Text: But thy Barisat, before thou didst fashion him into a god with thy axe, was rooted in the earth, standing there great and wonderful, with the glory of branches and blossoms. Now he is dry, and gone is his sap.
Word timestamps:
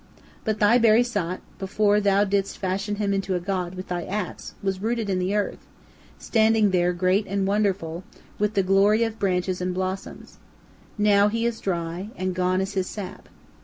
But 0.43 0.59
thy 0.59 0.79
Barisat, 0.79 1.41
before 1.59 2.01
thou 2.01 2.23
didst 2.23 2.57
fashion 2.57 2.95
him 2.95 3.13
into 3.13 3.35
a 3.35 3.39
god 3.39 3.75
with 3.75 3.89
thy 3.89 4.01
axe, 4.05 4.55
was 4.63 4.81
rooted 4.81 5.11
in 5.11 5.19
the 5.19 5.35
earth, 5.35 5.67
standing 6.17 6.71
there 6.71 6.91
great 6.91 7.27
and 7.27 7.45
wonderful, 7.45 8.03
with 8.39 8.55
the 8.55 8.63
glory 8.63 9.03
of 9.03 9.19
branches 9.19 9.61
and 9.61 9.75
blossoms. 9.75 10.39
Now 10.97 11.27
he 11.27 11.45
is 11.45 11.59
dry, 11.61 12.09
and 12.15 12.33
gone 12.33 12.61
is 12.61 12.73
his 12.73 12.87
sap. 12.87 13.29